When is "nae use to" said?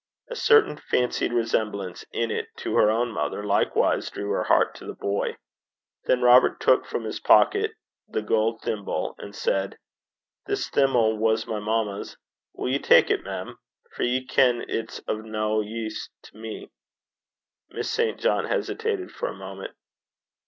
15.21-16.35